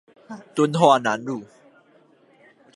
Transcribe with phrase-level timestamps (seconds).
[0.55, 1.43] 敦化南路